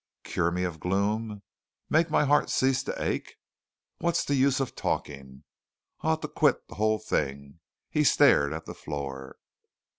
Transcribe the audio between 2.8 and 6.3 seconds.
to ache? What's the use of talking? I ought to